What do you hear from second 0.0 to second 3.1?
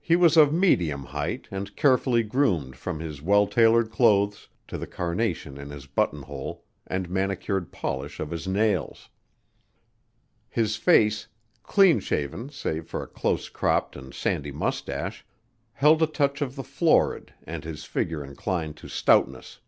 He was of medium height and carefully groomed from